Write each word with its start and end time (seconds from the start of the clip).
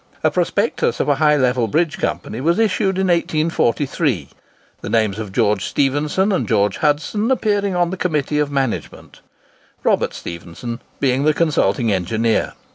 A 0.23 0.31
prospectus 0.31 0.99
of 0.99 1.07
a 1.07 1.17
High 1.17 1.37
Level 1.37 1.67
Bridge 1.67 1.99
Company 1.99 2.41
was 2.41 2.57
issued 2.57 2.97
in 2.97 3.05
1843, 3.05 4.29
the 4.81 4.89
names 4.89 5.19
of 5.19 5.31
George 5.31 5.63
Stephenson 5.65 6.31
and 6.31 6.47
George 6.47 6.77
Hudson 6.77 7.29
appearing 7.29 7.75
on 7.75 7.91
the 7.91 7.97
committee 7.97 8.39
of 8.39 8.49
management, 8.49 9.21
Robert 9.83 10.15
Stephenson 10.15 10.81
being 10.99 11.23
the 11.23 11.35
consulting 11.35 11.91
engineer. 11.91 12.53